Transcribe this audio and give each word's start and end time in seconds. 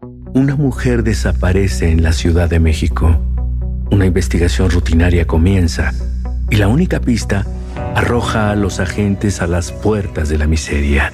Una 0.00 0.54
mujer 0.54 1.02
desaparece 1.02 1.90
en 1.90 2.02
la 2.02 2.12
Ciudad 2.12 2.48
de 2.48 2.60
México. 2.60 3.20
Una 3.90 4.06
investigación 4.06 4.70
rutinaria 4.70 5.26
comienza 5.26 5.92
y 6.50 6.56
la 6.56 6.68
única 6.68 7.00
pista 7.00 7.44
arroja 7.94 8.50
a 8.50 8.56
los 8.56 8.78
agentes 8.78 9.42
a 9.42 9.46
las 9.46 9.72
puertas 9.72 10.28
de 10.28 10.38
la 10.38 10.46
miseria, 10.46 11.12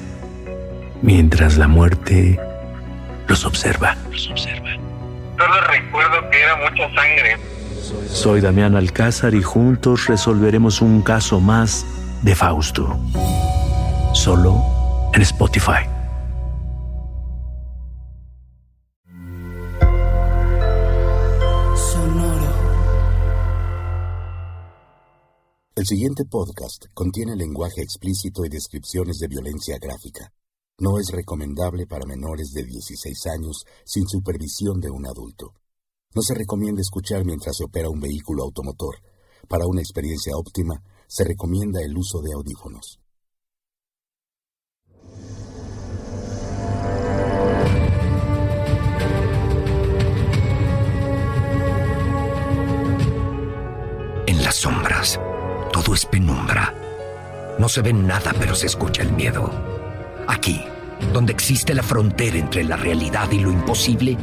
mientras 1.02 1.56
la 1.56 1.68
muerte 1.68 2.38
los 3.26 3.44
observa. 3.46 3.96
Los 4.10 4.30
observa. 4.30 4.70
Solo 5.38 5.60
recuerdo 5.68 6.30
que 6.30 6.42
era 6.42 6.56
mucha 6.56 6.94
sangre. 6.94 7.38
Soy 8.08 8.40
Damián 8.40 8.76
Alcázar 8.76 9.34
y 9.34 9.42
juntos 9.42 10.06
resolveremos 10.06 10.82
un 10.82 11.02
caso 11.02 11.40
más 11.40 11.86
de 12.22 12.34
Fausto. 12.34 12.98
Solo 14.12 14.62
en 15.14 15.22
Spotify. 15.22 15.86
El 25.84 25.88
siguiente 25.88 26.24
podcast 26.24 26.86
contiene 26.94 27.36
lenguaje 27.36 27.82
explícito 27.82 28.46
y 28.46 28.48
descripciones 28.48 29.18
de 29.18 29.28
violencia 29.28 29.76
gráfica. 29.78 30.32
No 30.78 30.98
es 30.98 31.10
recomendable 31.12 31.86
para 31.86 32.06
menores 32.06 32.52
de 32.54 32.64
16 32.64 33.26
años 33.26 33.66
sin 33.84 34.08
supervisión 34.08 34.80
de 34.80 34.88
un 34.88 35.06
adulto. 35.06 35.52
No 36.14 36.22
se 36.22 36.32
recomienda 36.32 36.80
escuchar 36.80 37.26
mientras 37.26 37.58
se 37.58 37.64
opera 37.64 37.90
un 37.90 38.00
vehículo 38.00 38.44
automotor. 38.44 38.94
Para 39.46 39.66
una 39.66 39.82
experiencia 39.82 40.34
óptima, 40.34 40.82
se 41.06 41.22
recomienda 41.22 41.82
el 41.82 41.94
uso 41.98 42.22
de 42.22 42.32
audífonos. 42.32 42.98
No 57.64 57.70
se 57.70 57.80
ve 57.80 57.94
nada, 57.94 58.34
pero 58.38 58.54
se 58.54 58.66
escucha 58.66 59.00
el 59.00 59.12
miedo. 59.12 59.50
Aquí, 60.28 60.62
donde 61.14 61.32
existe 61.32 61.72
la 61.72 61.82
frontera 61.82 62.36
entre 62.36 62.62
la 62.62 62.76
realidad 62.76 63.30
y 63.32 63.38
lo 63.38 63.50
imposible, 63.50 64.18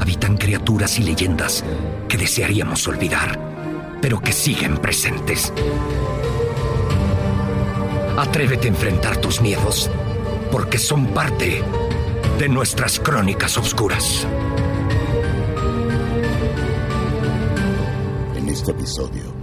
habitan 0.00 0.38
criaturas 0.38 0.98
y 0.98 1.02
leyendas 1.02 1.62
que 2.08 2.16
desearíamos 2.16 2.88
olvidar, 2.88 3.38
pero 4.00 4.20
que 4.20 4.32
siguen 4.32 4.78
presentes. 4.78 5.52
Atrévete 8.16 8.68
a 8.68 8.70
enfrentar 8.70 9.18
tus 9.18 9.42
miedos, 9.42 9.90
porque 10.50 10.78
son 10.78 11.08
parte 11.08 11.62
de 12.38 12.48
nuestras 12.48 12.98
crónicas 13.00 13.58
oscuras. 13.58 14.26
En 18.34 18.48
este 18.48 18.70
episodio, 18.70 19.37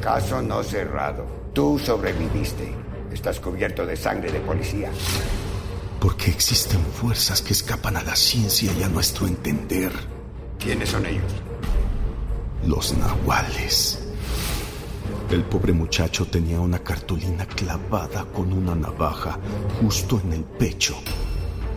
Caso 0.00 0.40
no 0.42 0.62
cerrado. 0.62 1.26
Tú 1.52 1.78
sobreviviste. 1.78 2.72
Estás 3.12 3.40
cubierto 3.40 3.84
de 3.84 3.96
sangre 3.96 4.30
de 4.30 4.40
policía. 4.40 4.90
Porque 6.00 6.30
existen 6.30 6.80
fuerzas 6.80 7.42
que 7.42 7.52
escapan 7.52 7.96
a 7.96 8.02
la 8.02 8.14
ciencia 8.14 8.72
y 8.72 8.82
a 8.82 8.88
nuestro 8.88 9.26
entender. 9.26 9.90
¿Quiénes 10.58 10.90
son 10.90 11.06
ellos? 11.06 11.32
Los 12.64 12.96
nahuales. 12.96 14.08
El 15.30 15.44
pobre 15.44 15.72
muchacho 15.72 16.26
tenía 16.26 16.60
una 16.60 16.78
cartulina 16.78 17.44
clavada 17.46 18.24
con 18.26 18.52
una 18.52 18.74
navaja 18.74 19.38
justo 19.80 20.20
en 20.24 20.32
el 20.32 20.44
pecho. 20.44 20.96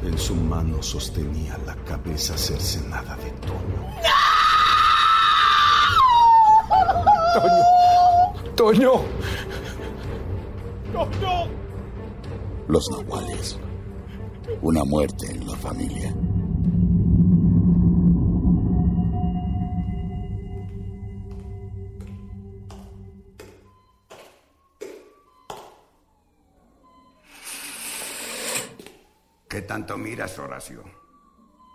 En 0.04 0.18
su 0.18 0.36
mano 0.36 0.82
sostenía 0.82 1.58
la 1.66 1.76
cabeza 1.76 2.38
cercenada 2.38 3.18
de 3.18 3.32
Toño. 3.32 3.90
¡Toño! 7.34 7.61
Los 12.68 12.92
nahuales. 12.92 13.60
Una 14.62 14.84
muerte 14.84 15.32
en 15.32 15.48
la 15.48 15.56
familia. 15.56 16.14
¿Qué 29.50 29.62
tanto 29.64 29.98
miras, 29.98 30.38
Horacio? 30.38 30.84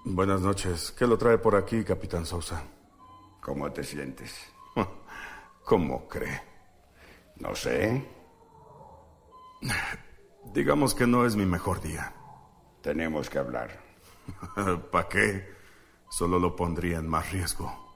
Buenas 0.04 0.40
noches. 0.40 0.92
¿Qué 0.96 1.04
lo 1.04 1.18
trae 1.18 1.38
por 1.38 1.56
aquí, 1.56 1.82
capitán 1.82 2.24
Sousa? 2.24 2.62
¿Cómo 3.40 3.72
te 3.72 3.82
sientes? 3.82 4.32
¿Cómo 5.64 6.06
cree? 6.06 6.55
No 7.38 7.54
sé. 7.54 8.04
Digamos 10.52 10.94
que 10.94 11.06
no 11.06 11.26
es 11.26 11.36
mi 11.36 11.46
mejor 11.46 11.80
día. 11.80 12.14
Tenemos 12.82 13.28
que 13.28 13.38
hablar. 13.38 13.70
¿Para 14.90 15.08
qué? 15.08 15.54
Solo 16.08 16.38
lo 16.38 16.54
pondría 16.54 16.98
en 16.98 17.08
más 17.08 17.30
riesgo. 17.32 17.86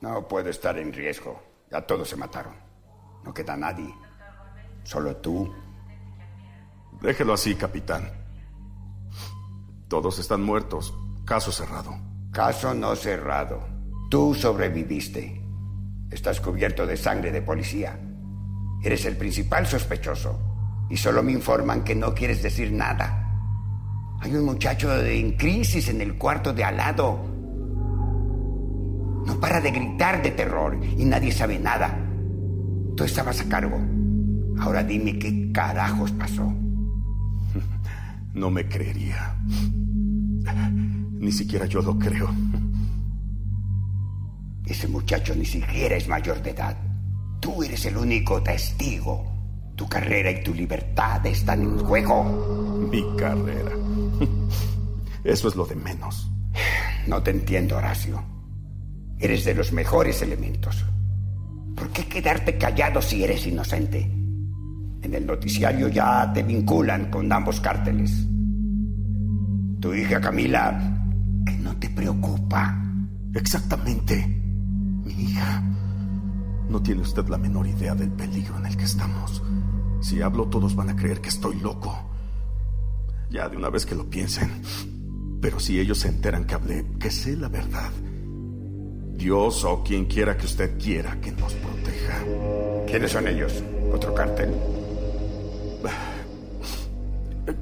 No 0.00 0.26
puede 0.26 0.50
estar 0.50 0.78
en 0.78 0.92
riesgo. 0.92 1.42
Ya 1.70 1.82
todos 1.82 2.08
se 2.08 2.16
mataron. 2.16 2.54
No 3.22 3.32
queda 3.32 3.56
nadie. 3.56 3.94
Solo 4.82 5.16
tú. 5.16 5.54
Déjelo 7.00 7.34
así, 7.34 7.54
capitán. 7.54 8.10
Todos 9.88 10.18
están 10.18 10.42
muertos. 10.42 10.94
Caso 11.24 11.52
cerrado. 11.52 11.94
Caso 12.32 12.74
no 12.74 12.96
cerrado. 12.96 13.66
Tú 14.10 14.34
sobreviviste. 14.34 15.40
Estás 16.10 16.40
cubierto 16.40 16.86
de 16.86 16.96
sangre 16.96 17.30
de 17.30 17.42
policía. 17.42 17.98
Eres 18.84 19.06
el 19.06 19.16
principal 19.16 19.66
sospechoso. 19.66 20.38
Y 20.90 20.96
solo 20.98 21.22
me 21.22 21.32
informan 21.32 21.82
que 21.82 21.94
no 21.94 22.14
quieres 22.14 22.42
decir 22.42 22.70
nada. 22.70 23.24
Hay 24.20 24.34
un 24.34 24.44
muchacho 24.44 24.94
en 25.02 25.32
crisis 25.32 25.88
en 25.88 26.02
el 26.02 26.16
cuarto 26.16 26.52
de 26.52 26.64
al 26.64 26.76
lado. 26.76 27.24
No 29.26 29.40
para 29.40 29.60
de 29.60 29.70
gritar 29.70 30.22
de 30.22 30.32
terror 30.32 30.78
y 30.98 31.04
nadie 31.04 31.32
sabe 31.32 31.58
nada. 31.58 31.98
Tú 32.94 33.04
estabas 33.04 33.40
a 33.40 33.48
cargo. 33.48 33.80
Ahora 34.58 34.84
dime 34.84 35.18
qué 35.18 35.50
carajos 35.52 36.12
pasó. 36.12 36.52
No 38.34 38.50
me 38.50 38.66
creería. 38.66 39.36
Ni 41.20 41.30
siquiera 41.30 41.66
yo 41.66 41.80
lo 41.80 41.96
creo. 41.96 42.28
Ese 44.66 44.88
muchacho 44.88 45.36
ni 45.36 45.44
siquiera 45.44 45.94
es 45.94 46.08
mayor 46.08 46.42
de 46.42 46.50
edad. 46.50 46.76
Tú 47.44 47.62
eres 47.62 47.84
el 47.84 47.98
único 47.98 48.42
testigo. 48.42 49.22
Tu 49.76 49.86
carrera 49.86 50.30
y 50.30 50.42
tu 50.42 50.54
libertad 50.54 51.26
están 51.26 51.60
en 51.60 51.78
juego. 51.78 52.88
Mi 52.90 53.04
carrera. 53.18 53.72
Eso 55.24 55.48
es 55.48 55.54
lo 55.54 55.66
de 55.66 55.74
menos. 55.74 56.30
No 57.06 57.22
te 57.22 57.32
entiendo, 57.32 57.76
Horacio. 57.76 58.24
Eres 59.18 59.44
de 59.44 59.52
los 59.52 59.72
mejores 59.72 60.22
elementos. 60.22 60.86
¿Por 61.76 61.90
qué 61.90 62.06
quedarte 62.06 62.56
callado 62.56 63.02
si 63.02 63.22
eres 63.22 63.46
inocente? 63.46 64.00
En 65.02 65.12
el 65.12 65.26
noticiario 65.26 65.88
ya 65.88 66.32
te 66.32 66.42
vinculan 66.42 67.10
con 67.10 67.30
ambos 67.30 67.60
cárteles. 67.60 68.26
Tu 69.80 69.92
hija 69.92 70.18
Camila, 70.18 70.98
que 71.44 71.52
no 71.58 71.76
te 71.76 71.90
preocupa. 71.90 72.82
Exactamente. 73.34 74.26
Mi 75.04 75.24
hija. 75.24 75.73
No 76.68 76.82
tiene 76.82 77.02
usted 77.02 77.28
la 77.28 77.38
menor 77.38 77.66
idea 77.66 77.94
del 77.94 78.10
peligro 78.10 78.56
en 78.58 78.66
el 78.66 78.76
que 78.76 78.84
estamos. 78.84 79.42
Si 80.00 80.20
hablo, 80.22 80.46
todos 80.46 80.74
van 80.74 80.90
a 80.90 80.96
creer 80.96 81.20
que 81.20 81.28
estoy 81.28 81.60
loco. 81.60 81.96
Ya 83.30 83.48
de 83.48 83.56
una 83.56 83.70
vez 83.70 83.86
que 83.86 83.94
lo 83.94 84.08
piensen. 84.08 84.62
Pero 85.40 85.60
si 85.60 85.78
ellos 85.78 85.98
se 85.98 86.08
enteran 86.08 86.44
que 86.46 86.54
hablé, 86.54 86.86
que 86.98 87.10
sé 87.10 87.36
la 87.36 87.48
verdad. 87.48 87.90
Dios 89.16 89.64
o 89.64 89.82
quien 89.82 90.06
quiera 90.06 90.36
que 90.36 90.46
usted 90.46 90.78
quiera 90.78 91.20
que 91.20 91.32
nos 91.32 91.52
proteja. 91.54 92.22
¿Quiénes 92.86 93.12
son 93.12 93.28
ellos? 93.28 93.62
¿Otro 93.92 94.14
cártel? 94.14 94.54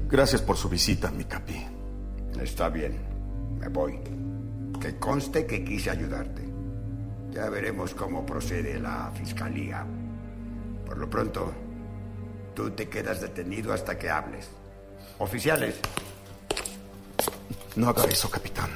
Gracias 0.09 0.41
por 0.41 0.57
su 0.57 0.69
visita, 0.69 1.11
mi 1.11 1.23
capi. 1.25 1.55
Está 2.41 2.69
bien. 2.69 2.99
Me 3.59 3.67
voy. 3.67 3.99
Que 4.79 4.97
conste 4.97 5.45
que 5.45 5.63
quise 5.63 5.89
ayudarte. 5.89 6.42
Ya 7.33 7.49
veremos 7.49 7.93
cómo 7.95 8.25
procede 8.25 8.79
la 8.79 9.11
fiscalía. 9.15 9.85
Por 10.85 10.97
lo 10.97 11.09
pronto, 11.09 11.51
tú 12.53 12.69
te 12.71 12.87
quedas 12.87 13.21
detenido 13.21 13.73
hasta 13.73 13.97
que 13.97 14.09
hables. 14.09 14.49
Oficiales, 15.17 15.79
No 17.75 17.89
haga 17.89 18.03
eso, 18.05 18.29
capitán. 18.29 18.69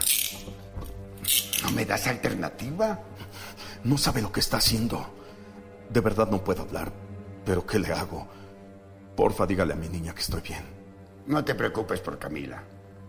¿no 1.63 1.71
me 1.71 1.86
das 1.86 2.07
alternativa? 2.07 3.00
No 3.83 3.98
sabe 3.98 4.21
lo 4.21 4.31
que 4.31 4.39
está 4.39 4.57
haciendo. 4.57 5.06
De 5.89 6.01
verdad 6.01 6.27
no 6.30 6.44
puedo 6.44 6.63
hablar. 6.63 6.92
Pero 7.45 7.65
¿qué 7.65 7.77
le 7.77 7.92
hago? 7.94 8.27
Porfa, 9.15 9.45
dígale 9.45 9.74
a 9.74 9.75
mi 9.75 9.88
niña 9.88 10.13
que 10.15 10.21
estoy 10.21 10.42
bien. 10.42 10.63
No 11.27 11.44
te 11.44 11.53
preocupes 11.53 12.00
por 12.00 12.18
Camila. 12.18 12.63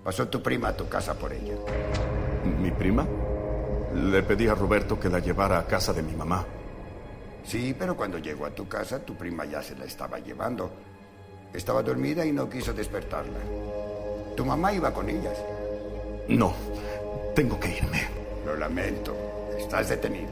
Pasó 0.05 0.29
tu 0.29 0.43
prima 0.43 0.69
a 0.69 0.77
tu 0.77 0.89
casa 0.89 1.15
por 1.15 1.33
ella. 1.33 1.55
¿Mi 2.61 2.71
prima? 2.71 3.07
Le 3.95 4.23
pedí 4.23 4.47
a 4.47 4.55
Roberto 4.55 4.99
que 5.01 5.09
la 5.09 5.19
llevara 5.19 5.59
a 5.59 5.67
casa 5.67 5.93
de 5.93 6.03
mi 6.03 6.13
mamá. 6.13 6.45
Sí, 7.45 7.75
pero 7.79 7.97
cuando 7.97 8.19
llegó 8.19 8.45
a 8.45 8.51
tu 8.51 8.69
casa, 8.69 8.99
tu 9.01 9.17
prima 9.17 9.45
ya 9.47 9.63
se 9.63 9.75
la 9.75 9.87
estaba 9.87 10.19
llevando. 10.19 10.71
Estaba 11.53 11.83
dormida 11.83 12.25
y 12.27 12.33
no 12.33 12.49
quiso 12.49 12.75
despertarla. 12.75 13.39
Tu 14.37 14.45
mamá 14.45 14.73
iba 14.73 14.93
con 14.93 15.09
ellas. 15.09 15.39
No, 16.29 16.53
tengo 17.35 17.59
que 17.59 17.79
irme. 17.79 18.03
Lo 18.45 18.55
lamento. 18.57 19.17
Estás 19.59 19.89
detenido. 19.89 20.31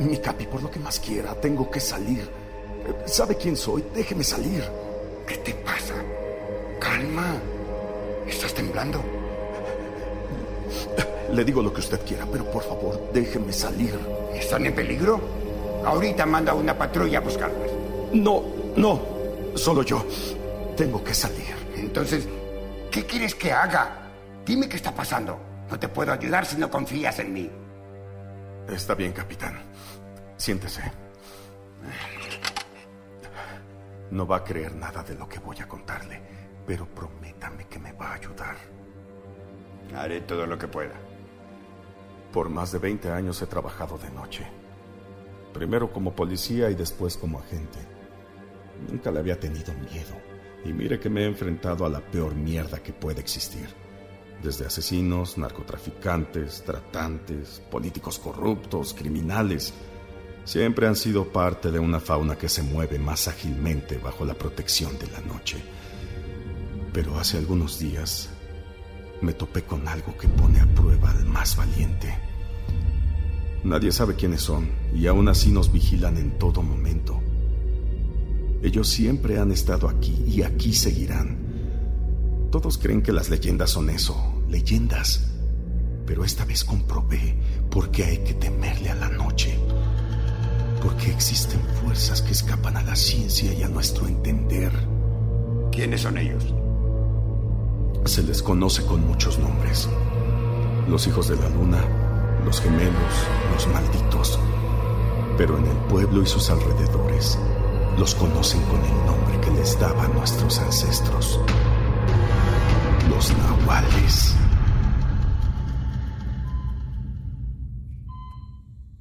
Mi 0.00 0.18
capi, 0.18 0.46
por 0.46 0.62
lo 0.62 0.70
que 0.70 0.78
más 0.78 1.00
quiera, 1.00 1.34
tengo 1.34 1.70
que 1.70 1.80
salir. 1.80 2.28
¿Sabe 3.06 3.36
quién 3.36 3.56
soy? 3.56 3.84
Déjeme 3.94 4.22
salir. 4.22 4.62
¿Qué 5.26 5.36
te 5.38 5.54
pasa? 5.54 5.94
Calma. 6.78 7.36
¿Estás 8.26 8.52
temblando? 8.52 9.02
Le 11.32 11.44
digo 11.44 11.62
lo 11.62 11.72
que 11.72 11.80
usted 11.80 12.00
quiera, 12.04 12.26
pero 12.30 12.44
por 12.50 12.62
favor, 12.62 13.10
déjeme 13.12 13.52
salir. 13.54 13.98
¿Están 14.34 14.66
en 14.66 14.74
peligro? 14.74 15.18
Ahorita 15.82 16.26
manda 16.26 16.52
una 16.52 16.76
patrulla 16.76 17.18
a 17.18 17.20
buscarlas. 17.22 17.70
No, 18.12 18.44
no. 18.76 19.00
Solo 19.54 19.82
yo. 19.82 20.04
Tengo 20.76 21.02
que 21.02 21.14
salir. 21.14 21.54
Entonces, 21.74 22.28
¿qué 22.90 23.06
quieres 23.06 23.34
que 23.34 23.50
haga? 23.50 24.10
Dime 24.44 24.68
qué 24.68 24.76
está 24.76 24.94
pasando. 24.94 25.38
No 25.70 25.78
te 25.78 25.88
puedo 25.88 26.12
ayudar 26.12 26.44
si 26.44 26.56
no 26.58 26.70
confías 26.70 27.18
en 27.20 27.32
mí. 27.32 27.50
Está 28.68 28.94
bien, 28.94 29.12
capitán. 29.12 29.58
Siéntese. 30.36 30.82
No 34.10 34.26
va 34.26 34.36
a 34.36 34.44
creer 34.44 34.74
nada 34.74 35.02
de 35.02 35.14
lo 35.14 35.26
que 35.26 35.38
voy 35.38 35.58
a 35.60 35.66
contarle, 35.66 36.20
pero 36.66 36.84
prométame 36.84 37.66
que 37.68 37.78
me 37.78 37.92
va 37.92 38.10
a 38.10 38.14
ayudar. 38.16 38.56
Haré 39.96 40.20
todo 40.20 40.46
lo 40.46 40.58
que 40.58 40.68
pueda. 40.68 40.92
Por 42.32 42.48
más 42.48 42.72
de 42.72 42.78
20 42.78 43.10
años 43.10 43.42
he 43.42 43.46
trabajado 43.46 43.98
de 43.98 44.10
noche. 44.10 44.46
Primero 45.52 45.92
como 45.92 46.14
policía 46.14 46.70
y 46.70 46.74
después 46.74 47.18
como 47.18 47.38
agente. 47.38 47.78
Nunca 48.90 49.10
le 49.10 49.18
había 49.18 49.38
tenido 49.38 49.74
miedo. 49.74 50.16
Y 50.64 50.72
mire 50.72 50.98
que 50.98 51.10
me 51.10 51.22
he 51.22 51.26
enfrentado 51.26 51.84
a 51.84 51.90
la 51.90 52.00
peor 52.00 52.34
mierda 52.34 52.82
que 52.82 52.94
puede 52.94 53.20
existir. 53.20 53.68
Desde 54.42 54.64
asesinos, 54.64 55.36
narcotraficantes, 55.36 56.62
tratantes, 56.62 57.60
políticos 57.70 58.18
corruptos, 58.18 58.94
criminales. 58.94 59.74
Siempre 60.44 60.86
han 60.86 60.96
sido 60.96 61.28
parte 61.28 61.70
de 61.70 61.78
una 61.78 62.00
fauna 62.00 62.36
que 62.36 62.48
se 62.48 62.62
mueve 62.62 62.98
más 62.98 63.28
ágilmente 63.28 63.98
bajo 63.98 64.24
la 64.24 64.34
protección 64.34 64.98
de 64.98 65.08
la 65.08 65.20
noche. 65.20 65.62
Pero 66.94 67.18
hace 67.18 67.36
algunos 67.36 67.78
días 67.78 68.31
me 69.22 69.32
topé 69.32 69.62
con 69.62 69.86
algo 69.88 70.16
que 70.16 70.28
pone 70.28 70.60
a 70.60 70.66
prueba 70.74 71.10
al 71.10 71.24
más 71.26 71.56
valiente. 71.56 72.12
Nadie 73.64 73.92
sabe 73.92 74.16
quiénes 74.16 74.42
son 74.42 74.68
y 74.94 75.06
aún 75.06 75.28
así 75.28 75.52
nos 75.52 75.72
vigilan 75.72 76.16
en 76.16 76.38
todo 76.38 76.62
momento. 76.62 77.20
Ellos 78.62 78.88
siempre 78.88 79.38
han 79.38 79.52
estado 79.52 79.88
aquí 79.88 80.24
y 80.26 80.42
aquí 80.42 80.72
seguirán. 80.72 81.38
Todos 82.50 82.78
creen 82.78 83.02
que 83.02 83.12
las 83.12 83.30
leyendas 83.30 83.70
son 83.70 83.90
eso, 83.90 84.42
leyendas. 84.48 85.28
Pero 86.06 86.24
esta 86.24 86.44
vez 86.44 86.64
comprobé 86.64 87.36
por 87.70 87.90
qué 87.90 88.04
hay 88.04 88.18
que 88.18 88.34
temerle 88.34 88.90
a 88.90 88.94
la 88.96 89.08
noche. 89.08 89.58
Porque 90.82 91.10
existen 91.12 91.60
fuerzas 91.80 92.22
que 92.22 92.32
escapan 92.32 92.76
a 92.76 92.82
la 92.82 92.96
ciencia 92.96 93.52
y 93.52 93.62
a 93.62 93.68
nuestro 93.68 94.08
entender. 94.08 94.72
¿Quiénes 95.70 96.02
son 96.02 96.18
ellos? 96.18 96.52
Se 98.04 98.22
les 98.24 98.42
conoce 98.42 98.84
con 98.84 99.06
muchos 99.06 99.38
nombres. 99.38 99.88
Los 100.88 101.06
hijos 101.06 101.28
de 101.28 101.36
la 101.36 101.48
luna, 101.48 101.80
los 102.44 102.60
gemelos, 102.60 103.14
los 103.54 103.68
malditos. 103.68 104.40
Pero 105.38 105.56
en 105.56 105.66
el 105.66 105.76
pueblo 105.88 106.20
y 106.20 106.26
sus 106.26 106.50
alrededores 106.50 107.38
los 107.96 108.14
conocen 108.16 108.60
con 108.62 108.84
el 108.84 109.06
nombre 109.06 109.40
que 109.40 109.50
les 109.52 109.78
daban 109.78 110.12
nuestros 110.14 110.58
ancestros. 110.58 111.40
Los 113.08 113.36
nahuales. 113.38 114.34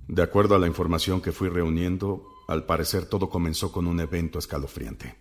De 0.08 0.22
acuerdo 0.22 0.56
a 0.56 0.60
la 0.60 0.68
información 0.68 1.22
que 1.22 1.32
fui 1.32 1.50
reuniendo, 1.50 2.24
al 2.48 2.66
parecer 2.66 3.06
todo 3.08 3.30
comenzó 3.30 3.72
con 3.72 3.88
un 3.88 4.00
evento 4.00 4.38
escalofriante. 4.38 5.16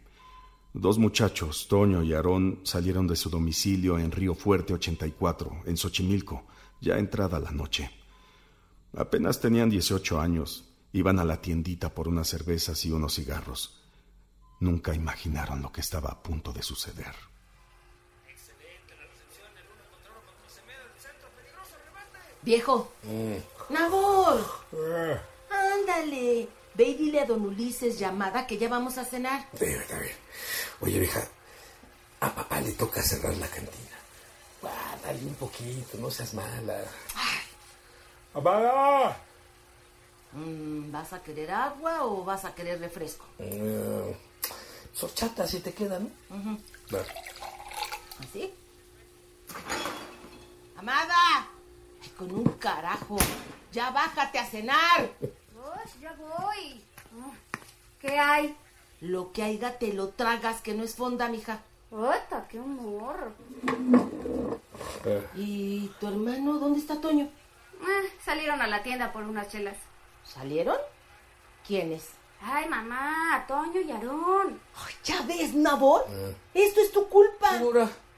Dos 0.73 0.99
muchachos, 0.99 1.67
Toño 1.69 2.05
y 2.05 2.15
Aarón, 2.15 2.61
salieron 2.63 3.09
de 3.09 3.17
su 3.17 3.29
domicilio 3.29 3.99
en 3.99 4.13
Río 4.13 4.37
Fuerte 4.37 4.73
84, 4.73 5.63
en 5.67 5.77
Xochimilco, 5.77 6.47
ya 6.81 6.97
entrada 6.97 7.41
la 7.41 7.51
noche. 7.51 7.91
Apenas 8.97 9.41
tenían 9.41 9.69
18 9.69 10.21
años, 10.21 10.69
iban 10.93 11.19
a 11.19 11.25
la 11.25 11.41
tiendita 11.41 11.93
por 11.93 12.07
unas 12.07 12.29
cervezas 12.29 12.85
y 12.85 12.93
unos 12.93 13.17
cigarros. 13.17 13.83
Nunca 14.61 14.95
imaginaron 14.95 15.61
lo 15.61 15.73
que 15.73 15.81
estaba 15.81 16.11
a 16.11 16.23
punto 16.23 16.53
de 16.53 16.63
suceder. 16.63 17.15
Viejo. 22.43 22.93
Nabor. 23.71 24.41
Ándale. 25.51 26.60
Ve 26.75 26.85
y 26.85 26.95
dile 26.95 27.21
a 27.21 27.27
don 27.27 27.45
Ulises 27.45 27.99
llamada 27.99 28.47
que 28.47 28.57
ya 28.59 28.69
vamos 28.69 28.97
a 28.99 29.05
cenar. 29.05 29.49
A 29.55 29.59
ver, 29.59 29.87
a 29.93 29.99
ver. 29.99 30.15
Oye, 30.81 31.01
vieja, 31.01 31.27
a 32.21 32.35
papá 32.35 32.61
le 32.61 32.73
toca 32.73 33.03
cerrar 33.03 33.35
la 33.37 33.49
cantina. 33.49 33.97
Guárdale 34.63 35.27
un 35.27 35.35
poquito, 35.35 35.99
no 35.99 36.11
seas 36.11 36.35
mala. 36.35 36.85
¡Amada! 38.35 39.17
Mm, 40.33 40.93
¿Vas 40.93 41.13
a 41.13 41.23
querer 41.23 41.51
agua 41.51 42.05
o 42.05 42.25
vas 42.25 42.45
a 42.45 42.55
querer 42.55 42.79
refresco? 42.79 43.25
Uh, 43.39 44.15
sorchata 44.95 45.47
si 45.47 45.59
te 45.61 45.73
queda, 45.73 45.99
¿no? 45.99 46.09
Va. 46.95 47.01
¿Así? 48.21 48.55
¡Amada! 50.77 51.49
Ay, 52.03 52.09
con 52.17 52.31
un 52.31 52.45
carajo. 52.59 53.17
Ya 53.73 53.91
bájate 53.91 54.39
a 54.39 54.47
cenar. 54.47 55.11
Uy, 55.61 56.01
ya 56.01 56.13
voy. 56.15 56.85
Ah, 57.21 57.33
¿Qué 58.01 58.19
hay? 58.19 58.57
Lo 59.01 59.33
que 59.33 59.43
haya 59.43 59.79
te 59.79 59.93
lo 59.93 60.09
tragas, 60.09 60.61
que 60.61 60.75
no 60.75 60.85
es 60.85 60.95
fonda, 60.95 61.29
mija. 61.29 61.61
¡Ota, 61.91 62.47
qué 62.49 62.61
humor! 62.61 63.33
¿Y 65.35 65.89
tu 65.99 66.07
hermano? 66.09 66.55
¿Dónde 66.55 66.79
está 66.79 67.01
Toño? 67.01 67.29
Ah, 67.83 68.03
salieron 68.25 68.61
a 68.63 68.67
la 68.67 68.83
tienda 68.83 69.13
por 69.13 69.23
unas 69.25 69.49
chelas. 69.49 69.77
¿Salieron? 70.25 70.77
¿Quiénes? 71.67 72.11
Ay, 72.43 72.69
mamá, 72.69 73.45
Toño 73.49 73.81
y 73.81 73.91
Aarón. 73.91 74.61
Ay, 74.77 74.95
ya 75.05 75.21
ves, 75.23 75.55
Nabor. 75.55 76.07
Esto 76.55 76.81
es 76.81 76.93
tu 76.93 77.09
culpa. 77.09 77.61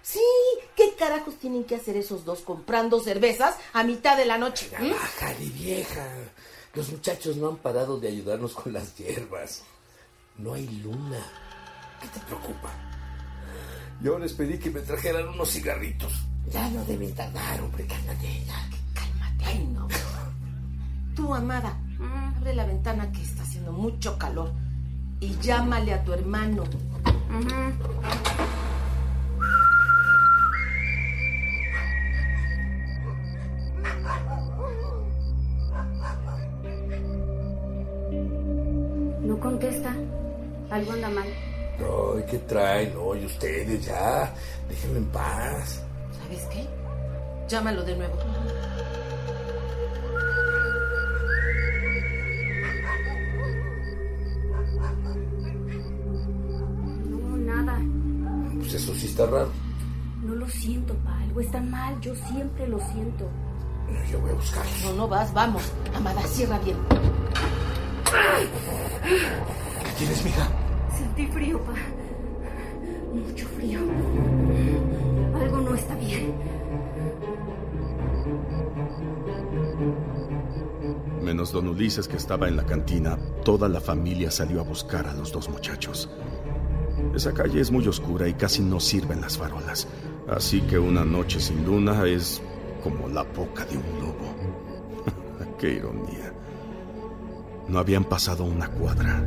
Sí, 0.02 0.20
¿qué 0.76 0.94
carajos 0.94 1.36
tienen 1.36 1.64
que 1.64 1.76
hacer 1.76 1.96
esos 1.96 2.24
dos 2.24 2.40
comprando 2.40 3.00
cervezas 3.00 3.56
a 3.72 3.84
mitad 3.84 4.16
de 4.16 4.26
la 4.26 4.36
noche? 4.36 4.68
Ya 4.70 4.80
¿Mm? 4.80 4.90
bájale, 4.90 5.44
vieja. 5.50 6.04
Los 6.74 6.90
muchachos 6.90 7.36
no 7.36 7.48
han 7.48 7.56
parado 7.56 8.00
de 8.00 8.08
ayudarnos 8.08 8.54
con 8.54 8.72
las 8.72 8.96
hierbas. 8.96 9.62
No 10.38 10.54
hay 10.54 10.66
luna. 10.82 11.18
¿Qué 12.00 12.08
te 12.08 12.20
preocupa? 12.20 12.70
Yo 14.00 14.18
les 14.18 14.32
pedí 14.32 14.58
que 14.58 14.70
me 14.70 14.80
trajeran 14.80 15.28
unos 15.28 15.50
cigarritos. 15.50 16.12
Ya 16.48 16.68
no 16.70 16.84
deben 16.84 17.14
tardar, 17.14 17.60
hombre, 17.60 17.86
cálmate 17.86 18.44
ya. 18.46 18.68
Cálmate. 18.94 19.44
Ay, 19.44 19.68
no. 19.72 19.86
Tú, 21.14 21.34
amada, 21.34 21.78
abre 22.36 22.54
la 22.54 22.64
ventana 22.64 23.12
que 23.12 23.22
está 23.22 23.42
haciendo 23.42 23.72
mucho 23.72 24.18
calor 24.18 24.50
y 25.20 25.36
llámale 25.40 25.92
a 25.92 26.02
tu 26.02 26.14
hermano. 26.14 26.64
No 39.22 39.38
contesta. 39.40 39.94
Algo 40.70 40.92
anda 40.92 41.08
mal. 41.10 41.28
Ay, 41.78 42.24
¿qué 42.30 42.38
traen? 42.38 42.94
Oye, 42.96 43.26
ustedes 43.26 43.84
ya. 43.86 44.32
Déjenme 44.68 44.98
en 44.98 45.06
paz. 45.06 45.82
¿Sabes 46.22 46.44
qué? 46.52 46.66
Llámalo 47.48 47.82
de 47.82 47.96
nuevo. 47.96 48.14
No, 57.10 57.36
nada. 57.38 57.78
Pues 58.58 58.74
eso 58.74 58.94
sí 58.94 59.06
está 59.06 59.26
raro. 59.26 59.50
No 60.22 60.34
lo 60.34 60.48
siento, 60.48 60.94
pa. 61.04 61.18
Algo 61.18 61.40
está 61.40 61.60
mal. 61.60 62.00
Yo 62.00 62.14
siempre 62.14 62.68
lo 62.68 62.78
siento. 62.92 63.28
Yo 64.10 64.20
voy 64.20 64.30
a 64.30 64.34
buscarlos. 64.34 64.84
No, 64.84 64.92
no 64.94 65.08
vas, 65.08 65.32
vamos. 65.34 65.72
Amada, 65.94 66.22
cierra 66.22 66.58
bien. 66.60 66.76
¿Qué 68.12 69.90
tienes, 69.98 70.24
mija? 70.24 70.48
Sentí 70.96 71.26
frío, 71.28 71.58
pa. 71.64 71.72
Mucho 73.14 73.46
frío. 73.56 73.80
Algo 75.40 75.60
no 75.60 75.74
está 75.74 75.94
bien. 75.96 76.34
Menos 81.22 81.52
don 81.52 81.68
Ulises 81.68 82.08
que 82.08 82.16
estaba 82.16 82.48
en 82.48 82.56
la 82.56 82.66
cantina, 82.66 83.16
toda 83.44 83.68
la 83.68 83.80
familia 83.80 84.30
salió 84.30 84.60
a 84.60 84.64
buscar 84.64 85.06
a 85.06 85.14
los 85.14 85.32
dos 85.32 85.48
muchachos. 85.48 86.10
Esa 87.14 87.32
calle 87.32 87.60
es 87.60 87.70
muy 87.70 87.86
oscura 87.86 88.28
y 88.28 88.34
casi 88.34 88.62
no 88.62 88.80
sirven 88.80 89.20
las 89.20 89.38
farolas, 89.38 89.86
así 90.28 90.60
que 90.62 90.78
una 90.78 91.04
noche 91.04 91.40
sin 91.40 91.64
luna 91.64 92.06
es 92.06 92.42
como 92.82 93.08
la 93.08 93.22
boca 93.22 93.64
de 93.64 93.76
un 93.76 94.00
lobo. 94.00 94.34
¡Qué 95.58 95.74
ironía! 95.74 96.32
No 97.68 97.78
habían 97.78 98.04
pasado 98.04 98.44
una 98.44 98.68
cuadra 98.68 99.24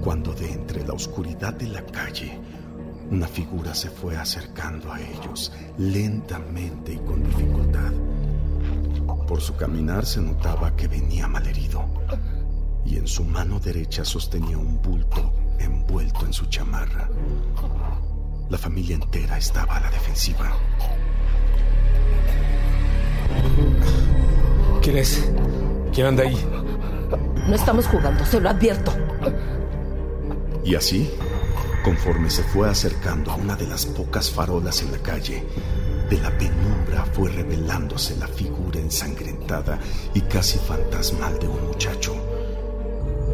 cuando 0.00 0.32
de 0.32 0.52
entre 0.52 0.86
la 0.86 0.94
oscuridad 0.94 1.54
de 1.54 1.68
la 1.68 1.84
calle 1.86 2.40
una 3.10 3.26
figura 3.26 3.74
se 3.74 3.90
fue 3.90 4.16
acercando 4.16 4.92
a 4.92 5.00
ellos 5.00 5.52
lentamente 5.78 6.92
y 6.92 6.98
con 6.98 7.24
dificultad. 7.24 7.90
Por 9.26 9.40
su 9.40 9.56
caminar 9.56 10.06
se 10.06 10.20
notaba 10.20 10.76
que 10.76 10.86
venía 10.86 11.26
malherido 11.26 11.84
y 12.84 12.96
en 12.96 13.08
su 13.08 13.24
mano 13.24 13.58
derecha 13.58 14.04
sostenía 14.04 14.56
un 14.56 14.80
bulto 14.80 15.32
envuelto 15.58 16.24
en 16.24 16.32
su 16.32 16.46
chamarra. 16.46 17.08
La 18.48 18.58
familia 18.58 18.94
entera 18.94 19.38
estaba 19.38 19.76
a 19.76 19.80
la 19.80 19.90
defensiva. 19.90 20.52
¿Quién 24.82 24.98
es? 24.98 25.32
¿Quién 25.92 26.06
anda 26.06 26.22
ahí? 26.22 26.36
No 27.50 27.56
estamos 27.56 27.88
jugando, 27.88 28.24
se 28.24 28.40
lo 28.40 28.48
advierto. 28.48 28.92
Y 30.64 30.76
así, 30.76 31.10
conforme 31.82 32.30
se 32.30 32.44
fue 32.44 32.70
acercando 32.70 33.32
a 33.32 33.34
una 33.34 33.56
de 33.56 33.66
las 33.66 33.86
pocas 33.86 34.30
farolas 34.30 34.82
en 34.82 34.92
la 34.92 34.98
calle, 34.98 35.44
de 36.08 36.16
la 36.18 36.30
penumbra 36.38 37.04
fue 37.12 37.28
revelándose 37.28 38.16
la 38.18 38.28
figura 38.28 38.78
ensangrentada 38.78 39.80
y 40.14 40.20
casi 40.20 40.60
fantasmal 40.60 41.40
de 41.40 41.48
un 41.48 41.66
muchacho, 41.66 42.14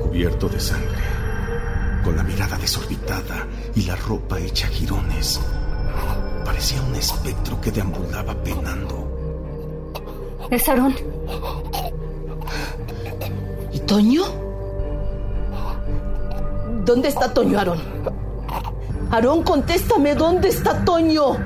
cubierto 0.02 0.48
de 0.48 0.60
sangre, 0.60 1.04
con 2.02 2.16
la 2.16 2.22
mirada 2.22 2.56
desorbitada 2.56 3.46
y 3.74 3.82
la 3.82 3.96
ropa 3.96 4.40
hecha 4.40 4.66
jirones. 4.68 5.42
Parecía 6.42 6.80
un 6.80 6.94
espectro 6.94 7.60
que 7.60 7.70
deambulaba 7.70 8.34
penando. 8.42 9.10
Es 10.50 10.66
Aarón. 10.70 10.94
¿Y 13.86 13.88
Toño? 13.88 14.24
¿Dónde 16.84 17.06
está 17.06 17.32
Toño, 17.32 17.56
Aarón? 17.56 17.78
Aarón, 19.12 19.44
contéstame, 19.44 20.16
¿dónde 20.16 20.48
está 20.48 20.84
Toño? 20.84 21.36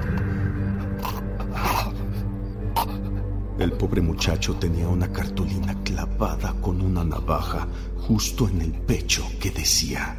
El 3.59 3.73
pobre 3.73 4.01
muchacho 4.01 4.55
tenía 4.55 4.89
una 4.89 5.13
cartulina 5.13 5.77
clavada 5.85 6.55
con 6.63 6.81
una 6.81 7.05
navaja 7.05 7.69
justo 8.09 8.49
en 8.49 8.63
el 8.63 8.73
pecho 8.73 9.23
que 9.39 9.51
decía, 9.51 10.17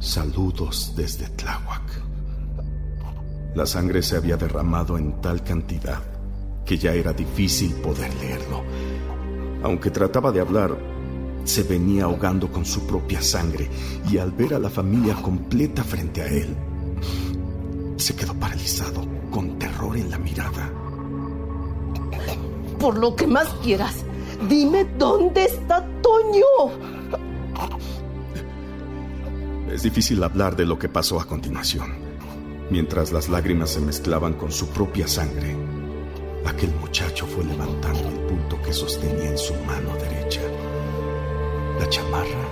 Saludos 0.00 0.92
desde 0.94 1.30
Tláhuac. 1.30 2.02
La 3.54 3.64
sangre 3.64 4.02
se 4.02 4.18
había 4.18 4.36
derramado 4.36 4.98
en 4.98 5.22
tal 5.22 5.42
cantidad 5.42 6.02
que 6.66 6.76
ya 6.76 6.92
era 6.92 7.14
difícil 7.14 7.72
poder 7.76 8.14
leerlo. 8.16 8.62
Aunque 9.62 9.90
trataba 9.90 10.30
de 10.30 10.40
hablar, 10.40 10.93
se 11.44 11.62
venía 11.62 12.04
ahogando 12.04 12.50
con 12.50 12.64
su 12.64 12.86
propia 12.86 13.20
sangre 13.20 13.68
y 14.10 14.18
al 14.18 14.32
ver 14.32 14.54
a 14.54 14.58
la 14.58 14.70
familia 14.70 15.14
completa 15.14 15.84
frente 15.84 16.22
a 16.22 16.26
él, 16.26 16.56
se 17.96 18.16
quedó 18.16 18.34
paralizado 18.34 19.06
con 19.30 19.58
terror 19.58 19.96
en 19.96 20.10
la 20.10 20.18
mirada. 20.18 20.72
Por 22.78 22.98
lo 22.98 23.14
que 23.14 23.26
más 23.26 23.48
quieras, 23.62 24.04
dime 24.48 24.84
dónde 24.98 25.44
está 25.44 25.86
Toño. 26.02 26.44
Es 29.70 29.82
difícil 29.82 30.22
hablar 30.22 30.54
de 30.54 30.66
lo 30.66 30.78
que 30.78 30.88
pasó 30.88 31.18
a 31.18 31.26
continuación. 31.26 31.94
Mientras 32.70 33.12
las 33.12 33.28
lágrimas 33.28 33.70
se 33.70 33.80
mezclaban 33.80 34.34
con 34.34 34.52
su 34.52 34.68
propia 34.68 35.06
sangre, 35.08 35.56
aquel 36.46 36.74
muchacho 36.76 37.26
fue 37.26 37.44
levantando 37.44 38.08
el 38.08 38.20
punto 38.20 38.60
que 38.62 38.72
sostenía 38.72 39.30
en 39.30 39.38
su 39.38 39.54
mano 39.66 39.94
derecha. 39.96 40.40
La 41.78 41.88
chamarra 41.88 42.48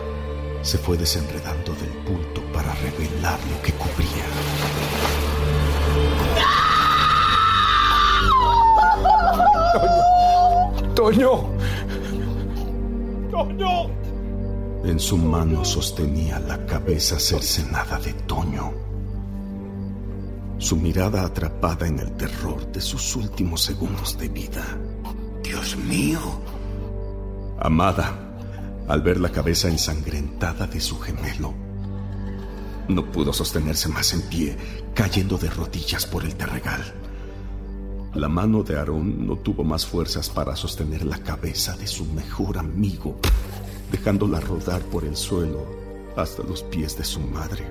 se 0.62 0.78
fue 0.78 0.96
desenredando 0.96 1.74
del 1.74 1.90
bulto 2.06 2.42
para 2.52 2.72
revelar 2.74 3.38
lo 3.50 3.62
que 3.62 3.72
cubría. 3.72 4.24
¡Toño! 10.94 11.48
¡Toño! 13.30 13.90
En 14.84 14.98
su 14.98 15.16
mano 15.16 15.64
sostenía 15.64 16.38
la 16.40 16.66
cabeza 16.66 17.18
cercenada 17.18 17.98
de 17.98 18.12
Toño. 18.12 18.72
Su 20.58 20.76
mirada 20.76 21.24
atrapada 21.24 21.86
en 21.86 21.98
el 21.98 22.12
terror 22.12 22.70
de 22.70 22.80
sus 22.80 23.16
últimos 23.16 23.62
segundos 23.62 24.18
de 24.18 24.28
vida. 24.28 24.64
Dios 25.42 25.76
mío. 25.76 26.20
Amada, 27.58 28.31
al 28.88 29.02
ver 29.02 29.20
la 29.20 29.30
cabeza 29.30 29.68
ensangrentada 29.68 30.66
de 30.66 30.80
su 30.80 30.98
gemelo, 30.98 31.54
no 32.88 33.10
pudo 33.10 33.32
sostenerse 33.32 33.88
más 33.88 34.12
en 34.12 34.22
pie, 34.22 34.56
cayendo 34.94 35.38
de 35.38 35.48
rodillas 35.48 36.04
por 36.04 36.24
el 36.24 36.34
terregal. 36.34 36.82
La 38.14 38.28
mano 38.28 38.62
de 38.62 38.76
Aarón 38.76 39.26
no 39.26 39.36
tuvo 39.36 39.64
más 39.64 39.86
fuerzas 39.86 40.28
para 40.28 40.56
sostener 40.56 41.04
la 41.04 41.18
cabeza 41.18 41.76
de 41.76 41.86
su 41.86 42.04
mejor 42.06 42.58
amigo, 42.58 43.16
dejándola 43.90 44.40
rodar 44.40 44.82
por 44.82 45.04
el 45.04 45.16
suelo 45.16 45.66
hasta 46.16 46.42
los 46.42 46.62
pies 46.64 46.96
de 46.98 47.04
su 47.04 47.20
madre. 47.20 47.64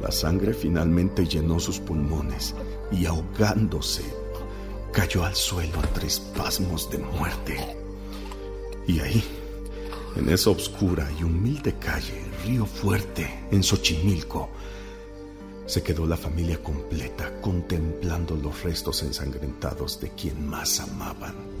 La 0.00 0.10
sangre 0.10 0.54
finalmente 0.54 1.26
llenó 1.26 1.60
sus 1.60 1.78
pulmones 1.78 2.54
y 2.90 3.06
ahogándose, 3.06 4.02
cayó 4.92 5.24
al 5.24 5.36
suelo 5.36 5.80
entre 5.82 6.08
espasmos 6.08 6.90
de 6.90 6.98
muerte. 6.98 7.83
Y 8.86 9.00
ahí, 9.00 9.24
en 10.16 10.28
esa 10.28 10.50
oscura 10.50 11.10
y 11.18 11.24
humilde 11.24 11.74
calle, 11.78 12.22
Río 12.44 12.66
Fuerte, 12.66 13.46
en 13.50 13.62
Xochimilco, 13.62 14.50
se 15.66 15.82
quedó 15.82 16.06
la 16.06 16.16
familia 16.16 16.62
completa 16.62 17.40
contemplando 17.40 18.36
los 18.36 18.62
restos 18.62 19.02
ensangrentados 19.02 19.98
de 20.00 20.10
quien 20.10 20.46
más 20.46 20.80
amaban. 20.80 21.53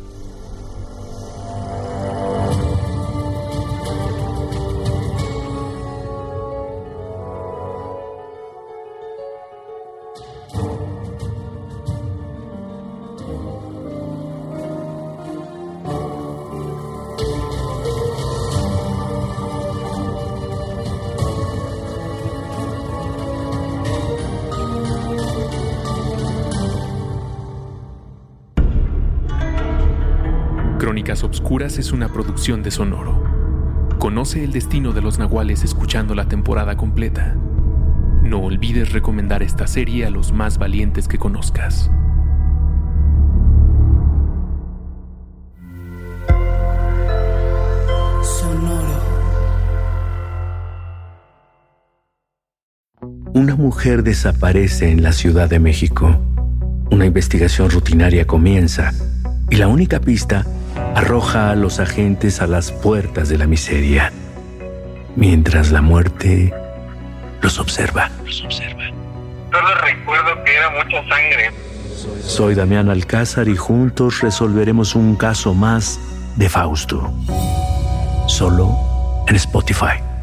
Crónicas 30.94 31.24
Obscuras 31.24 31.78
es 31.78 31.90
una 31.90 32.08
producción 32.08 32.62
de 32.62 32.70
Sonoro. 32.70 33.20
Conoce 33.98 34.44
el 34.44 34.52
destino 34.52 34.92
de 34.92 35.02
los 35.02 35.18
nahuales 35.18 35.64
escuchando 35.64 36.14
la 36.14 36.28
temporada 36.28 36.76
completa. 36.76 37.34
No 38.22 38.38
olvides 38.38 38.92
recomendar 38.92 39.42
esta 39.42 39.66
serie 39.66 40.06
a 40.06 40.10
los 40.10 40.30
más 40.30 40.56
valientes 40.56 41.08
que 41.08 41.18
conozcas. 41.18 41.90
Sonoro. 48.22 49.00
Una 53.32 53.56
mujer 53.56 54.04
desaparece 54.04 54.92
en 54.92 55.02
la 55.02 55.10
Ciudad 55.10 55.50
de 55.50 55.58
México. 55.58 56.20
Una 56.92 57.04
investigación 57.04 57.68
rutinaria 57.68 58.28
comienza 58.28 58.92
y 59.50 59.56
la 59.56 59.66
única 59.66 59.98
pista 59.98 60.46
arroja 60.94 61.50
a 61.50 61.54
los 61.54 61.80
agentes 61.80 62.40
a 62.40 62.46
las 62.46 62.72
puertas 62.72 63.28
de 63.28 63.38
la 63.38 63.46
miseria, 63.46 64.12
mientras 65.16 65.70
la 65.70 65.82
muerte 65.82 66.52
los 67.40 67.58
observa. 67.58 68.10
Solo 68.28 69.74
recuerdo 69.82 70.44
que 70.44 70.56
era 70.56 70.70
mucha 70.70 71.08
sangre. 71.08 71.50
Soy 72.22 72.54
Damián 72.54 72.90
Alcázar 72.90 73.48
y 73.48 73.56
juntos 73.56 74.20
resolveremos 74.20 74.94
un 74.94 75.16
caso 75.16 75.54
más 75.54 76.00
de 76.36 76.48
Fausto. 76.48 77.12
Solo 78.26 79.24
en 79.28 79.36
Spotify. 79.36 80.13